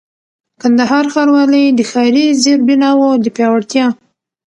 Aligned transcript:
کندهار 0.61 1.05
ښاروالۍ 1.13 1.65
د 1.73 1.79
ښاري 1.91 2.25
زېربناوو 2.43 3.09
د 3.23 3.25
پياوړتيا 3.35 3.87